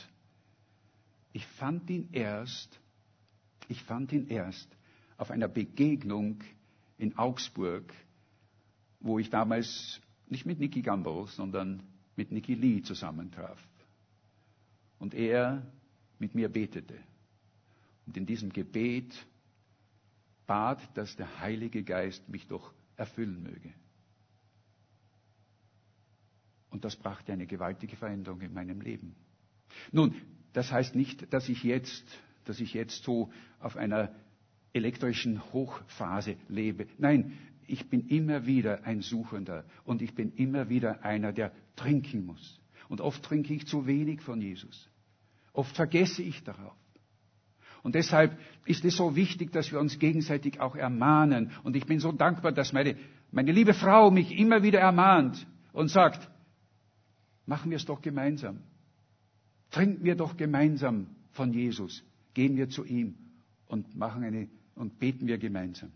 [1.34, 2.80] Ich fand ihn erst,
[3.66, 4.68] ich fand ihn erst
[5.16, 6.40] auf einer Begegnung
[6.96, 7.92] in Augsburg,
[9.00, 11.82] wo ich damals nicht mit Nicky Gamble, sondern
[12.14, 13.58] mit Nicky Lee zusammentraf.
[15.00, 15.66] Und er
[16.20, 17.00] mit mir betete.
[18.06, 19.26] Und in diesem Gebet
[20.46, 23.74] bat, dass der Heilige Geist mich doch erfüllen möge.
[26.70, 29.16] Und das brachte eine gewaltige Veränderung in meinem Leben.
[29.90, 30.14] Nun,
[30.54, 32.04] das heißt nicht, dass ich jetzt,
[32.44, 34.10] dass ich jetzt so auf einer
[34.72, 36.86] elektrischen Hochphase lebe.
[36.96, 37.36] Nein,
[37.66, 42.60] ich bin immer wieder ein Suchender und ich bin immer wieder einer, der trinken muss.
[42.88, 44.88] Und oft trinke ich zu wenig von Jesus.
[45.52, 46.76] Oft vergesse ich darauf.
[47.82, 51.50] Und deshalb ist es so wichtig, dass wir uns gegenseitig auch ermahnen.
[51.64, 52.96] Und ich bin so dankbar, dass meine,
[53.30, 56.30] meine liebe Frau mich immer wieder ermahnt und sagt,
[57.44, 58.62] machen wir es doch gemeinsam.
[59.74, 62.04] Trinken wir doch gemeinsam von Jesus.
[62.32, 63.16] Gehen wir zu ihm
[63.66, 65.90] und machen eine, und beten wir gemeinsam.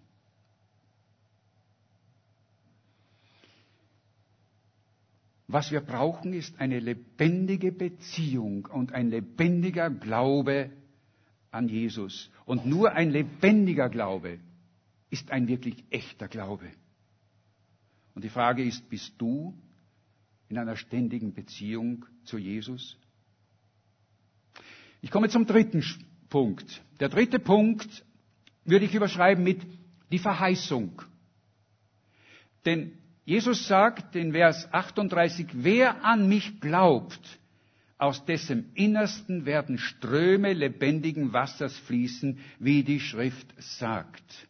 [5.46, 10.70] Was wir brauchen, ist eine lebendige Beziehung und ein lebendiger Glaube
[11.52, 12.32] an Jesus.
[12.46, 14.40] Und nur ein lebendiger Glaube
[15.08, 16.68] ist ein wirklich echter Glaube.
[18.16, 19.54] Und die Frage ist, bist du
[20.48, 22.98] in einer ständigen Beziehung zu Jesus?
[25.00, 25.84] Ich komme zum dritten
[26.28, 26.82] Punkt.
[27.00, 28.04] Der dritte Punkt
[28.64, 29.60] würde ich überschreiben mit
[30.10, 31.02] die Verheißung.
[32.64, 32.92] Denn
[33.24, 37.20] Jesus sagt in Vers 38, wer an mich glaubt,
[37.98, 44.48] aus dessen Innersten werden Ströme lebendigen Wassers fließen, wie die Schrift sagt.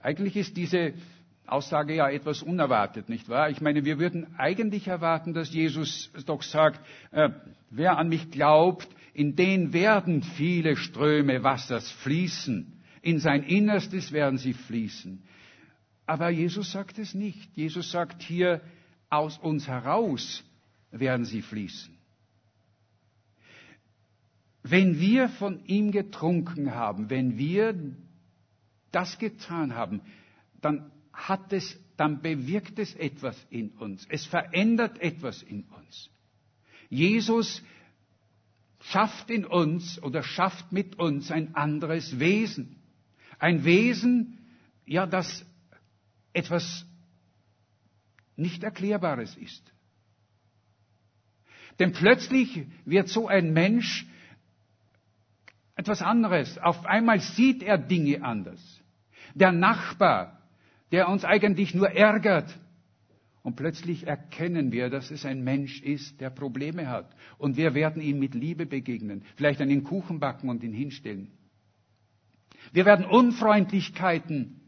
[0.00, 0.94] Eigentlich ist diese
[1.46, 3.50] Aussage ja etwas unerwartet, nicht wahr?
[3.50, 6.80] Ich meine, wir würden eigentlich erwarten, dass Jesus doch sagt,
[7.10, 7.30] äh,
[7.70, 12.80] wer an mich glaubt, in den werden viele Ströme Wassers fließen.
[13.02, 15.24] In sein Innerstes werden sie fließen.
[16.06, 17.56] Aber Jesus sagt es nicht.
[17.56, 18.60] Jesus sagt hier,
[19.10, 20.44] aus uns heraus
[20.92, 21.98] werden sie fließen.
[24.62, 27.74] Wenn wir von ihm getrunken haben, wenn wir
[28.92, 30.00] das getan haben,
[30.60, 34.06] dann hat es, dann bewirkt es etwas in uns.
[34.08, 36.08] Es verändert etwas in uns.
[36.88, 37.64] Jesus
[38.90, 42.76] schafft in uns oder schafft mit uns ein anderes Wesen.
[43.38, 44.38] Ein Wesen,
[44.86, 45.44] ja, das
[46.32, 46.86] etwas
[48.36, 49.62] nicht Erklärbares ist.
[51.78, 54.06] Denn plötzlich wird so ein Mensch
[55.74, 56.58] etwas anderes.
[56.58, 58.60] Auf einmal sieht er Dinge anders.
[59.34, 60.42] Der Nachbar,
[60.90, 62.58] der uns eigentlich nur ärgert,
[63.48, 67.16] und plötzlich erkennen wir, dass es ein Mensch ist, der Probleme hat.
[67.38, 69.24] Und wir werden ihm mit Liebe begegnen.
[69.36, 71.30] Vielleicht einen Kuchen backen und ihn hinstellen.
[72.74, 74.60] Wir werden Unfreundlichkeiten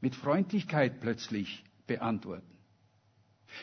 [0.00, 2.46] mit Freundlichkeit plötzlich beantworten.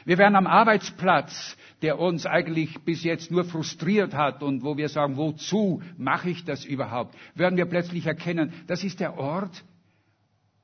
[0.06, 4.90] Wir werden am Arbeitsplatz, der uns eigentlich bis jetzt nur frustriert hat und wo wir
[4.90, 9.64] sagen, wozu mache ich das überhaupt, werden wir plötzlich erkennen, das ist der Ort,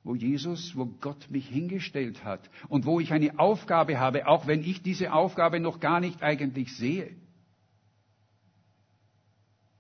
[0.03, 4.61] wo Jesus, wo Gott mich hingestellt hat und wo ich eine Aufgabe habe, auch wenn
[4.61, 7.11] ich diese Aufgabe noch gar nicht eigentlich sehe.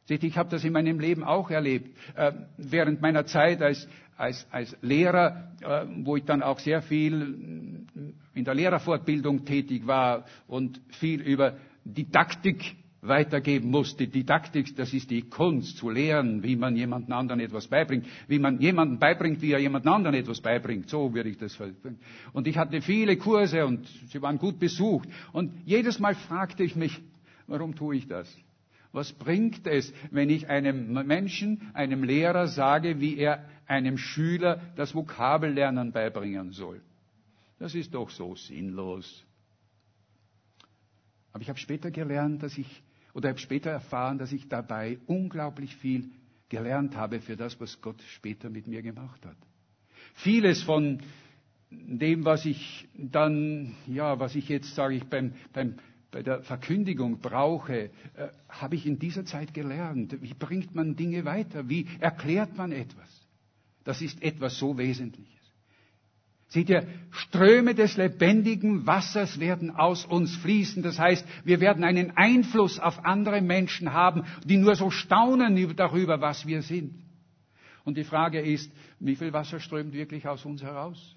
[0.05, 1.97] Seht, ich habe das in meinem Leben auch erlebt.
[2.15, 7.87] Äh, während meiner Zeit als, als, als Lehrer, äh, wo ich dann auch sehr viel
[8.33, 12.75] in der Lehrerfortbildung tätig war und viel über Didaktik
[13.07, 13.95] weitergeben muss.
[13.97, 18.39] Die Didaktik, das ist die Kunst zu lehren, wie man jemanden anderen etwas beibringt, wie
[18.39, 20.89] man jemanden beibringt, wie er jemand anderen etwas beibringt.
[20.89, 21.99] So würde ich das verbringen.
[22.31, 25.09] Und ich hatte viele Kurse und sie waren gut besucht.
[25.31, 27.01] Und jedes Mal fragte ich mich,
[27.47, 28.33] warum tue ich das?
[28.91, 34.93] Was bringt es, wenn ich einem Menschen, einem Lehrer sage, wie er einem Schüler das
[34.93, 36.81] Vokabellernen beibringen soll?
[37.57, 39.25] Das ist doch so sinnlos.
[41.31, 42.83] Aber ich habe später gelernt, dass ich
[43.13, 46.09] oder habe später erfahren, dass ich dabei unglaublich viel
[46.49, 49.37] gelernt habe für das, was Gott später mit mir gemacht hat.
[50.15, 50.99] Vieles von
[51.71, 55.75] dem, was ich dann, ja, was ich jetzt, sage ich, beim, beim,
[56.11, 57.89] bei der Verkündigung brauche, äh,
[58.49, 60.21] habe ich in dieser Zeit gelernt.
[60.21, 61.67] Wie bringt man Dinge weiter?
[61.69, 63.27] Wie erklärt man etwas?
[63.83, 65.42] Das ist etwas so Wesentliches.
[66.53, 70.83] Seht ihr, Ströme des lebendigen Wassers werden aus uns fließen.
[70.83, 76.21] Das heißt, wir werden einen Einfluss auf andere Menschen haben, die nur so staunen darüber,
[76.21, 76.93] was wir sind.
[77.85, 81.15] Und die Frage ist, wie viel Wasser strömt wirklich aus uns heraus?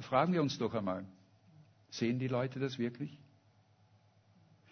[0.00, 1.06] Fragen wir uns doch einmal.
[1.88, 3.18] Sehen die Leute das wirklich?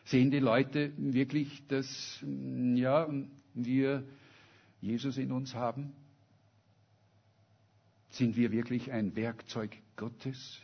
[0.05, 3.09] Sehen die Leute wirklich, dass ja,
[3.55, 4.05] wir
[4.83, 5.95] Jesus in uns haben?
[8.11, 10.61] Sind wir wirklich ein Werkzeug Gottes?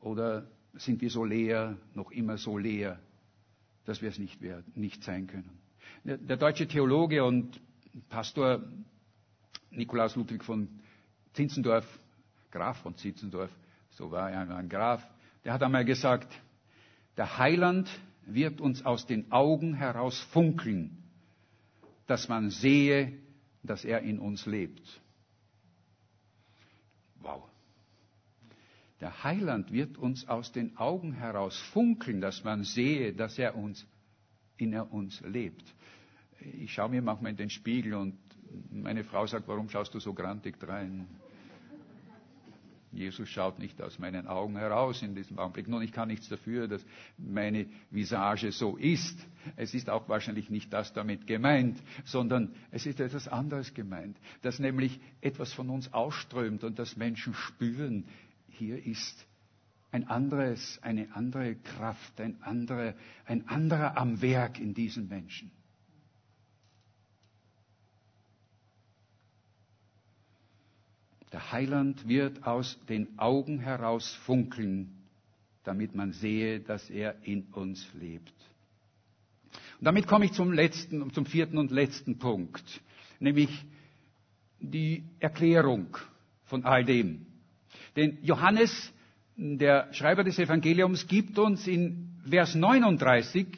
[0.00, 2.98] Oder sind wir so leer, noch immer so leer,
[3.84, 5.58] dass wir es nicht, werden, nicht sein können?
[6.04, 7.60] Der, der deutsche Theologe und
[8.08, 8.62] Pastor
[9.70, 10.68] Nikolaus Ludwig von
[11.32, 11.86] Zinzendorf,
[12.50, 13.50] Graf von Zinzendorf,
[13.90, 15.06] so war er ein Graf,
[15.44, 16.32] der hat einmal gesagt,
[17.16, 17.88] der Heiland
[18.26, 21.02] wird uns aus den Augen heraus funkeln,
[22.06, 23.12] dass man sehe,
[23.62, 25.00] dass er in uns lebt.
[27.24, 27.42] Wow.
[29.00, 33.86] Der Heiland wird uns aus den Augen heraus funkeln, dass man sehe, dass er uns,
[34.56, 35.74] in er uns lebt.
[36.40, 38.18] Ich schaue mir manchmal in den Spiegel und
[38.70, 41.08] meine Frau sagt, warum schaust du so grantig drein?
[42.96, 45.68] Jesus schaut nicht aus meinen Augen heraus in diesem Augenblick.
[45.68, 46.84] Nun, ich kann nichts dafür, dass
[47.18, 49.18] meine Visage so ist.
[49.56, 54.58] Es ist auch wahrscheinlich nicht das damit gemeint, sondern es ist etwas anderes gemeint, dass
[54.58, 58.04] nämlich etwas von uns ausströmt und dass Menschen spüren,
[58.48, 59.26] hier ist
[59.90, 62.94] ein anderes, eine andere Kraft, ein anderer,
[63.26, 65.50] ein anderer am Werk in diesen Menschen.
[71.34, 74.94] Der Heiland wird aus den Augen heraus funkeln,
[75.64, 78.32] damit man sehe, dass er in uns lebt.
[79.80, 82.80] Und damit komme ich zum letzten, zum vierten und letzten Punkt,
[83.18, 83.50] nämlich
[84.60, 85.96] die Erklärung
[86.44, 87.26] von all dem.
[87.96, 88.92] Denn Johannes,
[89.36, 93.48] der Schreiber des Evangeliums, gibt uns in Vers 39,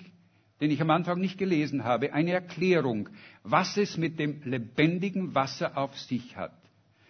[0.62, 3.10] den ich am Anfang nicht gelesen habe, eine Erklärung,
[3.42, 6.54] was es mit dem lebendigen Wasser auf sich hat.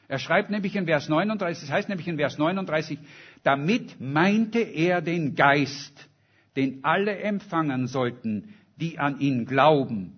[0.09, 2.98] Er schreibt nämlich in Vers 39, das heißt nämlich in Vers 39,
[3.42, 6.09] damit meinte er den Geist,
[6.54, 10.12] den alle empfangen sollten, die an ihn glauben.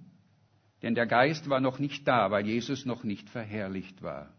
[0.83, 4.31] Denn der Geist war noch nicht da, weil Jesus noch nicht verherrlicht war.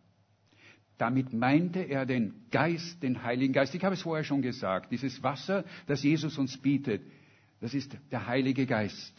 [0.97, 3.73] Damit meinte er den Geist, den Heiligen Geist.
[3.73, 4.91] Ich habe es vorher schon gesagt.
[4.91, 7.01] Dieses Wasser, das Jesus uns bietet,
[7.61, 9.13] das ist der Heilige Geist,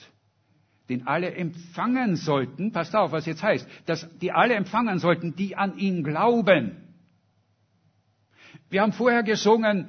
[0.90, 2.72] den alle empfangen sollten.
[2.72, 6.76] Passt auf, was jetzt heißt, dass die alle empfangen sollten, die an ihn glauben.
[8.68, 9.88] Wir haben vorher gesungen,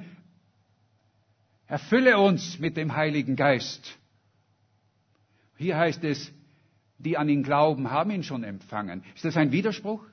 [1.66, 3.98] erfülle uns mit dem Heiligen Geist.
[5.56, 6.32] Hier heißt es,
[6.98, 9.02] die an ihn glauben, haben ihn schon empfangen.
[9.16, 10.04] Ist das ein Widerspruch?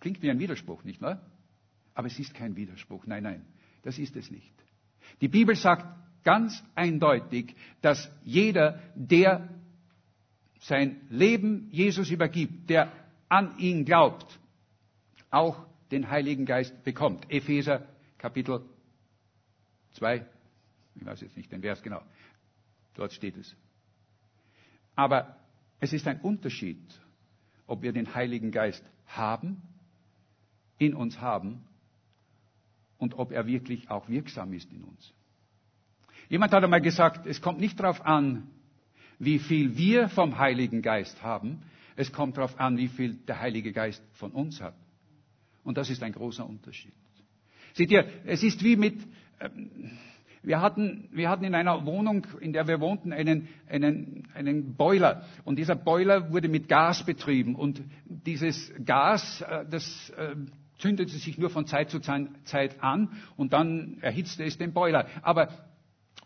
[0.00, 1.20] Klingt wie ein Widerspruch, nicht wahr?
[1.94, 3.06] Aber es ist kein Widerspruch.
[3.06, 3.44] Nein, nein,
[3.82, 4.52] das ist es nicht.
[5.20, 5.84] Die Bibel sagt
[6.24, 9.48] ganz eindeutig, dass jeder, der
[10.62, 12.92] sein Leben Jesus übergibt, der
[13.28, 14.38] an ihn glaubt,
[15.30, 17.30] auch den Heiligen Geist bekommt.
[17.30, 17.86] Epheser
[18.18, 18.62] Kapitel
[19.94, 20.24] 2,
[20.94, 22.02] ich weiß jetzt nicht den Vers genau,
[22.94, 23.56] dort steht es.
[24.94, 25.36] Aber
[25.80, 26.78] es ist ein Unterschied,
[27.66, 29.62] ob wir den Heiligen Geist haben
[30.78, 31.64] in uns haben
[32.98, 35.12] und ob er wirklich auch wirksam ist in uns.
[36.28, 38.48] Jemand hat einmal gesagt, es kommt nicht darauf an,
[39.22, 41.62] wie viel wir vom Heiligen Geist haben,
[41.94, 44.74] es kommt darauf an, wie viel der Heilige Geist von uns hat.
[45.62, 46.92] Und das ist ein großer Unterschied.
[47.74, 48.96] Seht ihr, es ist wie mit,
[49.38, 49.92] ähm,
[50.42, 55.24] wir hatten, wir hatten in einer Wohnung, in der wir wohnten, einen, einen, einen Boiler.
[55.44, 57.54] Und dieser Boiler wurde mit Gas betrieben.
[57.54, 60.34] Und dieses Gas, äh, das äh,
[60.78, 65.06] zündete sich nur von Zeit zu Zeit an und dann erhitzte es den Boiler.
[65.22, 65.48] Aber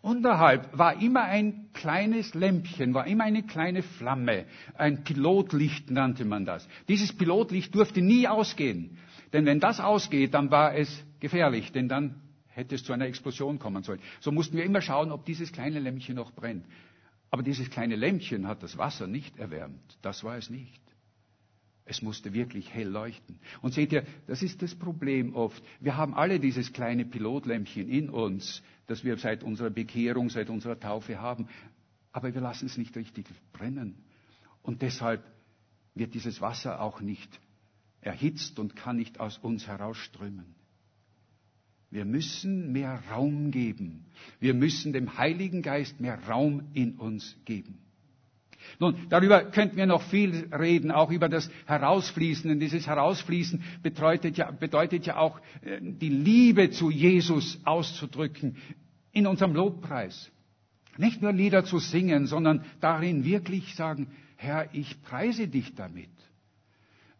[0.06, 4.46] unterhalb war immer ein kleines Lämpchen, war immer eine kleine Flamme.
[4.74, 6.68] Ein Pilotlicht nannte man das.
[6.88, 8.98] Dieses Pilotlicht durfte nie ausgehen.
[9.32, 12.14] Denn wenn das ausgeht, dann war es gefährlich, denn dann
[12.46, 14.00] hätte es zu einer Explosion kommen sollen.
[14.20, 16.64] So mussten wir immer schauen, ob dieses kleine Lämpchen noch brennt.
[17.32, 19.98] Aber dieses kleine Lämpchen hat das Wasser nicht erwärmt.
[20.02, 20.80] Das war es nicht.
[21.88, 23.38] Es musste wirklich hell leuchten.
[23.62, 25.62] Und seht ihr, das ist das Problem oft.
[25.80, 30.78] Wir haben alle dieses kleine Pilotlämpchen in uns, das wir seit unserer Bekehrung, seit unserer
[30.80, 31.46] Taufe haben.
[32.10, 33.94] Aber wir lassen es nicht richtig brennen.
[34.62, 35.24] Und deshalb
[35.94, 37.40] wird dieses Wasser auch nicht
[38.00, 40.56] erhitzt und kann nicht aus uns herausströmen.
[41.90, 44.06] Wir müssen mehr Raum geben.
[44.40, 47.78] Wir müssen dem Heiligen Geist mehr Raum in uns geben.
[48.78, 52.48] Nun, darüber könnten wir noch viel reden, auch über das Herausfließen.
[52.48, 58.56] Denn dieses Herausfließen bedeutet ja, bedeutet ja auch, äh, die Liebe zu Jesus auszudrücken
[59.12, 60.30] in unserem Lobpreis.
[60.98, 66.10] Nicht nur Lieder zu singen, sondern darin wirklich sagen, Herr, ich preise dich damit.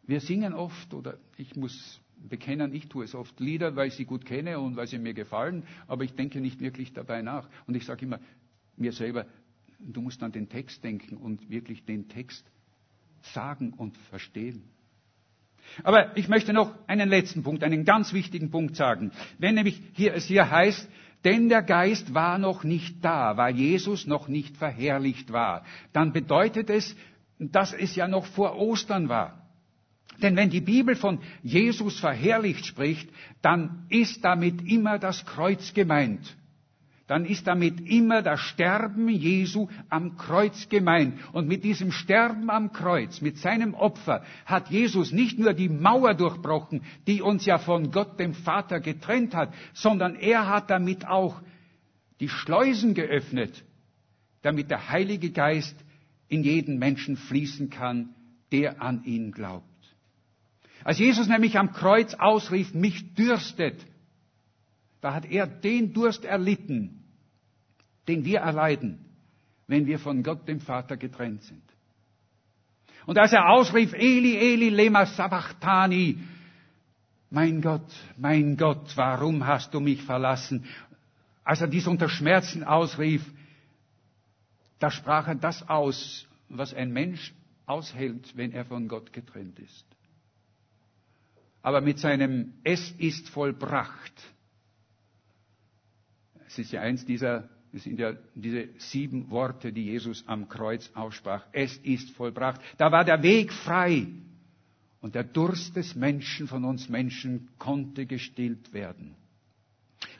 [0.07, 4.05] Wir singen oft, oder ich muss bekennen, ich tue es oft Lieder, weil ich sie
[4.05, 7.49] gut kenne und weil sie mir gefallen, aber ich denke nicht wirklich dabei nach.
[7.67, 8.21] Und ich sage immer
[8.77, 9.27] mir selber,
[9.79, 12.45] Du musst an den Text denken und wirklich den Text
[13.35, 14.65] sagen und verstehen.
[15.83, 19.11] Aber ich möchte noch einen letzten Punkt, einen ganz wichtigen Punkt sagen.
[19.39, 20.89] Wenn nämlich hier, es hier heißt,
[21.25, 26.71] denn der Geist war noch nicht da, weil Jesus noch nicht verherrlicht war, dann bedeutet
[26.71, 26.95] es,
[27.39, 29.43] dass es ja noch vor Ostern war.
[30.23, 33.11] Denn wenn die Bibel von Jesus verherrlicht spricht,
[33.43, 36.37] dann ist damit immer das Kreuz gemeint
[37.07, 41.19] dann ist damit immer das Sterben Jesu am Kreuz gemeint.
[41.33, 46.15] Und mit diesem Sterben am Kreuz, mit seinem Opfer, hat Jesus nicht nur die Mauer
[46.15, 51.41] durchbrochen, die uns ja von Gott dem Vater getrennt hat, sondern er hat damit auch
[52.19, 53.65] die Schleusen geöffnet,
[54.43, 55.77] damit der Heilige Geist
[56.29, 58.15] in jeden Menschen fließen kann,
[58.51, 59.65] der an ihn glaubt.
[60.83, 63.87] Als Jesus nämlich am Kreuz ausrief, mich dürstet,
[65.07, 67.05] da hat er den Durst erlitten,
[68.09, 68.99] den wir erleiden,
[69.69, 71.63] wenn wir von Gott dem Vater getrennt sind.
[73.07, 76.19] Und als er ausrief, Eli, Eli, lema sabachthani,
[77.31, 80.65] mein Gott, mein Gott, warum hast du mich verlassen?
[81.45, 83.25] Als er dies unter Schmerzen ausrief,
[84.81, 87.33] da sprach er das aus, was ein Mensch
[87.67, 89.87] aushält, wenn er von Gott getrennt ist.
[91.63, 94.35] Aber mit seinem Es ist vollbracht
[96.59, 100.91] es ist ja eins dieser, es sind ja diese sieben Worte, die Jesus am Kreuz
[100.95, 101.45] aussprach.
[101.53, 102.61] Es ist vollbracht.
[102.79, 104.07] Da war der Weg frei.
[105.01, 109.15] Und der Durst des Menschen, von uns Menschen, konnte gestillt werden.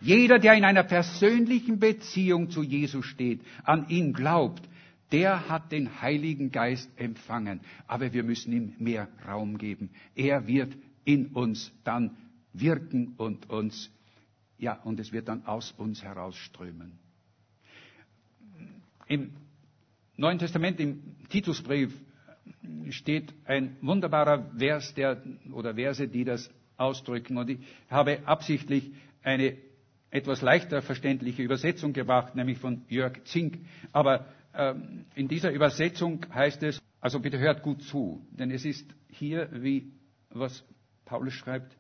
[0.03, 4.69] Jeder, der in einer persönlichen Beziehung zu Jesus steht, an ihn glaubt,
[5.11, 7.61] der hat den Heiligen Geist empfangen.
[7.87, 9.91] Aber wir müssen ihm mehr Raum geben.
[10.15, 12.17] Er wird in uns dann
[12.53, 13.91] wirken und uns
[14.59, 16.99] ja, und es wird dann aus uns herausströmen.
[19.07, 19.33] Im
[20.17, 21.95] Neuen Testament, im Titusbrief,
[22.91, 27.37] steht ein wunderbarer Vers der, oder Verse, die das ausdrücken.
[27.37, 27.59] Und ich
[27.91, 28.93] habe absichtlich
[29.23, 29.57] eine
[30.11, 33.59] etwas leichter verständliche Übersetzung gebracht, nämlich von Jörg Zink.
[33.93, 38.95] Aber ähm, in dieser Übersetzung heißt es, also bitte hört gut zu, denn es ist
[39.11, 39.93] hier, wie
[40.31, 40.65] was
[41.05, 41.77] Paulus schreibt,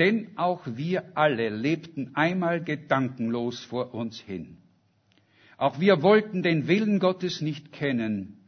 [0.00, 4.56] denn auch wir alle lebten einmal gedankenlos vor uns hin.
[5.56, 8.40] Auch wir wollten den Willen Gottes nicht kennen,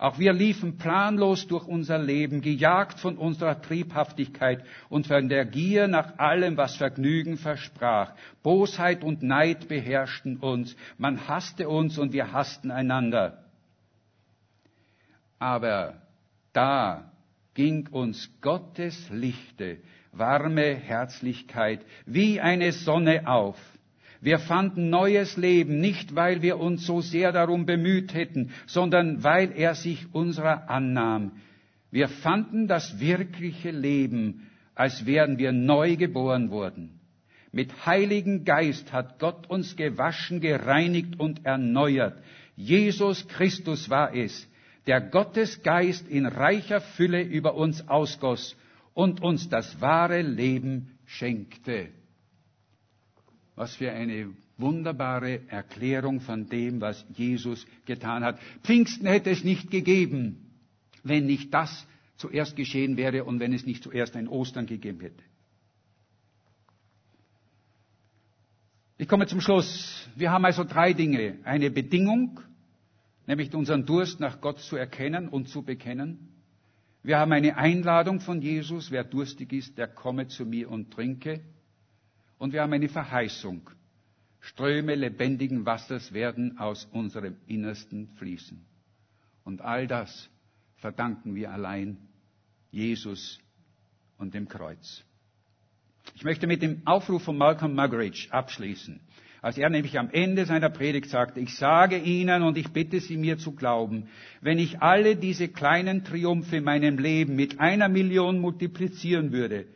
[0.00, 5.88] auch wir liefen planlos durch unser Leben, gejagt von unserer Triebhaftigkeit und von der Gier
[5.88, 8.14] nach allem, was Vergnügen versprach.
[8.42, 10.74] Bosheit und Neid beherrschten uns.
[10.96, 13.44] Man hasste uns und wir hassten einander.
[15.38, 16.00] Aber
[16.54, 17.12] da
[17.52, 19.80] ging uns Gottes Lichte,
[20.12, 23.56] warme Herzlichkeit wie eine Sonne auf
[24.20, 29.52] wir fanden neues Leben, nicht weil wir uns so sehr darum bemüht hätten, sondern weil
[29.56, 31.32] er sich unserer annahm.
[31.90, 37.00] Wir fanden das wirkliche Leben, als wären wir neu geboren worden.
[37.50, 42.22] Mit Heiligen Geist hat Gott uns gewaschen, gereinigt und erneuert.
[42.56, 44.46] Jesus Christus war es,
[44.86, 48.56] der Gottes Geist in reicher Fülle über uns ausgoss
[48.94, 51.88] und uns das wahre Leben schenkte.
[53.54, 58.38] Was für eine wunderbare Erklärung von dem, was Jesus getan hat.
[58.62, 60.50] Pfingsten hätte es nicht gegeben,
[61.02, 61.86] wenn nicht das
[62.16, 65.22] zuerst geschehen wäre und wenn es nicht zuerst ein Ostern gegeben hätte.
[68.98, 70.06] Ich komme zum Schluss.
[70.14, 71.38] Wir haben also drei Dinge.
[71.44, 72.40] Eine Bedingung,
[73.26, 76.28] nämlich unseren Durst nach Gott zu erkennen und zu bekennen.
[77.02, 81.40] Wir haben eine Einladung von Jesus, wer durstig ist, der komme zu mir und trinke.
[82.38, 83.70] Und wir haben eine Verheißung.
[84.40, 88.64] Ströme lebendigen Wassers werden aus unserem Innersten fließen.
[89.44, 90.30] Und all das
[90.76, 91.98] verdanken wir allein
[92.70, 93.38] Jesus
[94.18, 95.04] und dem Kreuz.
[96.14, 99.00] Ich möchte mit dem Aufruf von Malcolm Muggeridge abschließen.
[99.42, 103.16] Als er nämlich am Ende seiner Predigt sagte, ich sage Ihnen und ich bitte Sie
[103.16, 104.08] mir zu glauben,
[104.42, 109.66] wenn ich alle diese kleinen Triumphe in meinem Leben mit einer Million multiplizieren würde,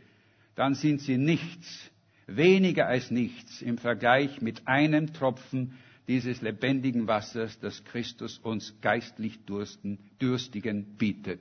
[0.54, 1.90] dann sind sie nichts
[2.26, 5.74] weniger als nichts im Vergleich mit einem Tropfen
[6.08, 11.40] dieses lebendigen Wassers, das Christus uns geistlich Dursten, Dürstigen bietet.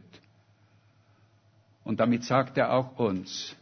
[1.84, 3.56] Und damit sagt er auch uns,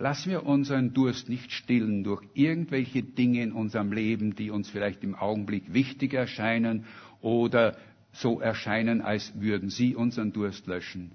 [0.00, 5.02] lassen wir unseren Durst nicht stillen durch irgendwelche Dinge in unserem Leben, die uns vielleicht
[5.04, 6.84] im Augenblick wichtig erscheinen
[7.20, 7.76] oder
[8.12, 11.12] so erscheinen, als würden sie unseren Durst löschen.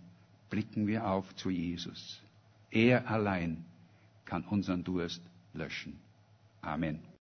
[0.50, 2.22] Blicken wir auf zu Jesus.
[2.72, 3.66] Er allein
[4.26, 5.22] kann unseren Durst
[5.54, 6.00] löschen.
[6.62, 7.13] Amen.